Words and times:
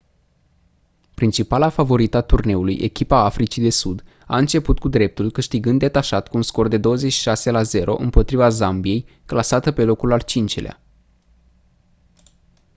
principala 1.15 1.69
favorită 1.69 2.17
a 2.17 2.21
turneului 2.21 2.75
echipa 2.79 3.23
africii 3.23 3.61
de 3.61 3.69
sud 3.69 4.03
a 4.27 4.37
început 4.37 4.79
cu 4.79 4.87
dreptul 4.87 5.31
câștigând 5.31 5.79
detașat 5.79 6.27
cu 6.29 6.37
un 6.37 6.41
scor 6.43 6.67
de 6.67 6.77
26 6.77 7.51
la 7.51 7.61
0 7.61 7.95
împotriva 7.99 8.49
zambiei 8.49 9.05
clasată 9.25 9.71
pe 9.71 9.83
locul 9.83 10.11
al 10.11 10.23
5-lea 10.23 10.79